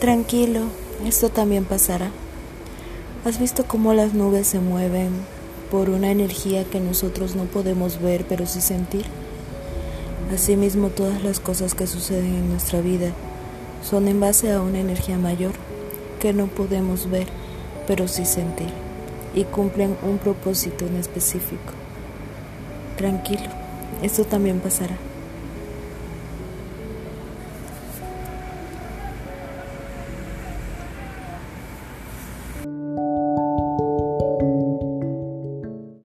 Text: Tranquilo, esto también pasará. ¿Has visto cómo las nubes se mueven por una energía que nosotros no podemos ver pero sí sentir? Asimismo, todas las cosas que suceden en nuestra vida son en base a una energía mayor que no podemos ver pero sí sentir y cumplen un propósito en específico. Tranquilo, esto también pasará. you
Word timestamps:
Tranquilo, 0.00 0.60
esto 1.04 1.28
también 1.28 1.64
pasará. 1.64 2.12
¿Has 3.24 3.40
visto 3.40 3.64
cómo 3.64 3.94
las 3.94 4.14
nubes 4.14 4.46
se 4.46 4.60
mueven 4.60 5.10
por 5.72 5.90
una 5.90 6.12
energía 6.12 6.62
que 6.62 6.78
nosotros 6.78 7.34
no 7.34 7.46
podemos 7.46 8.00
ver 8.00 8.24
pero 8.28 8.46
sí 8.46 8.60
sentir? 8.60 9.06
Asimismo, 10.32 10.90
todas 10.90 11.24
las 11.24 11.40
cosas 11.40 11.74
que 11.74 11.88
suceden 11.88 12.32
en 12.32 12.48
nuestra 12.48 12.80
vida 12.80 13.10
son 13.82 14.06
en 14.06 14.20
base 14.20 14.52
a 14.52 14.60
una 14.60 14.78
energía 14.78 15.18
mayor 15.18 15.50
que 16.20 16.32
no 16.32 16.46
podemos 16.46 17.10
ver 17.10 17.26
pero 17.88 18.06
sí 18.06 18.24
sentir 18.24 18.70
y 19.34 19.42
cumplen 19.42 19.96
un 20.02 20.18
propósito 20.18 20.86
en 20.86 20.94
específico. 20.94 21.72
Tranquilo, 22.96 23.50
esto 24.00 24.24
también 24.24 24.60
pasará. 24.60 24.96
you 32.64 32.97